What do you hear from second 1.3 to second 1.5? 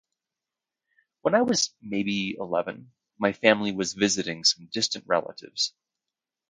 I